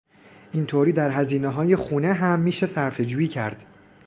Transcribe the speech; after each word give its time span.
اینطوری 0.51 0.91
در 0.93 1.09
هزینههای 1.09 1.75
خونه 1.75 2.13
هم 2.13 2.39
میشه 2.39 2.65
صرفهجویی 2.65 3.27
کرد. 3.27 3.65